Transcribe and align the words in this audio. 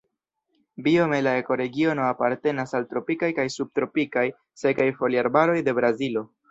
Biome 0.87 1.19
la 1.27 1.33
ekoregiono 1.41 2.07
apartenas 2.15 2.75
al 2.81 2.89
tropikaj 2.95 3.31
kaj 3.41 3.49
subtropikaj 3.59 4.29
sekaj 4.67 4.93
foliarbaroj 5.03 5.65
de 5.71 5.81
Brazilo. 5.83 6.31